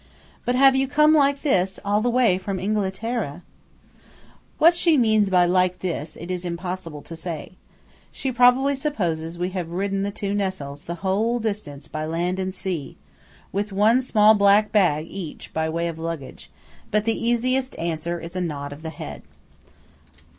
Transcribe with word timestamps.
"But 0.45 0.55
have 0.55 0.75
you 0.75 0.87
come 0.87 1.13
like 1.13 1.43
this 1.43 1.79
all 1.85 2.01
the 2.01 2.09
way 2.09 2.39
from 2.39 2.57
Inghilterra?" 2.57 3.43
What 4.57 4.73
she 4.73 4.97
means 4.97 5.29
by 5.29 5.45
"like 5.45 5.77
this," 5.81 6.15
it 6.17 6.31
is 6.31 6.43
impossible 6.43 7.03
to 7.03 7.15
say. 7.15 7.51
She 8.11 8.31
probably 8.31 8.73
supposes 8.73 9.37
we 9.37 9.51
have 9.51 9.69
ridden 9.69 10.01
the 10.01 10.09
two 10.09 10.33
Nessols 10.33 10.85
the 10.85 10.95
whole 11.05 11.37
distance 11.37 11.87
by 11.87 12.05
land 12.07 12.39
and 12.39 12.51
sea, 12.51 12.97
with 13.51 13.71
one 13.71 14.01
small 14.01 14.33
black 14.33 14.71
bag 14.71 15.05
each 15.07 15.53
by 15.53 15.69
way 15.69 15.87
of 15.87 15.99
luggage; 15.99 16.49
but 16.89 17.05
the 17.05 17.13
easiest 17.23 17.77
answer 17.77 18.19
is 18.19 18.35
a 18.35 18.41
nod 18.41 18.73
of 18.73 18.81
the 18.81 18.89
head. 18.89 19.21